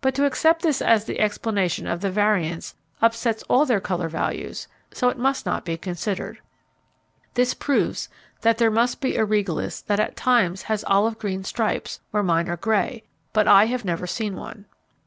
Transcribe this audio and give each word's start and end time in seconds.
But 0.00 0.14
to 0.14 0.24
accept 0.24 0.62
this 0.62 0.80
as 0.80 1.04
the 1.04 1.20
explanation 1.20 1.86
of 1.86 2.00
the 2.00 2.10
variance 2.10 2.74
upsets 3.02 3.42
all 3.42 3.66
their 3.66 3.78
colour 3.78 4.08
values, 4.08 4.68
so 4.90 5.10
it 5.10 5.18
must 5.18 5.44
not 5.44 5.66
be 5.66 5.76
considered. 5.76 6.38
This 7.34 7.52
proves 7.52 8.08
that 8.40 8.56
there 8.56 8.70
must 8.70 9.02
be 9.02 9.18
a 9.18 9.24
Regalis 9.26 9.82
that 9.82 10.00
at 10.00 10.16
times 10.16 10.62
has 10.62 10.82
olive 10.86 11.18
green 11.18 11.44
stripes 11.44 12.00
where 12.10 12.22
mine 12.22 12.48
are 12.48 12.56
grey; 12.56 13.02
but 13.34 13.46
I 13.46 13.66
never 13.84 14.02
have 14.04 14.10
seen 14.10 14.34
one. 14.34 14.64